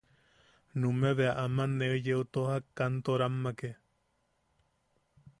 [0.79, 3.69] Numeʼe bea aman ne yeu tojak Kantorammake.